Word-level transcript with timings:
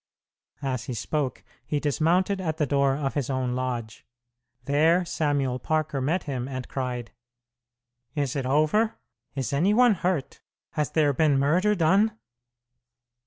As 0.63 0.85
he 0.85 0.95
spoke, 0.95 1.43
he 1.63 1.79
dismounted 1.79 2.41
at 2.41 2.57
the 2.57 2.65
door 2.65 2.95
of 2.97 3.13
his 3.13 3.29
own 3.29 3.53
lodge. 3.53 4.03
There 4.65 5.05
Samuel 5.05 5.59
Parker 5.59 6.01
met 6.01 6.23
him, 6.23 6.47
and 6.47 6.67
cried, 6.67 7.11
"Is 8.15 8.35
it 8.35 8.47
over? 8.47 8.95
Is 9.35 9.53
any 9.53 9.75
one 9.75 9.93
hurt? 9.93 10.41
Has 10.71 10.89
there 10.89 11.13
been 11.13 11.37
murder 11.37 11.75
done?" 11.75 12.17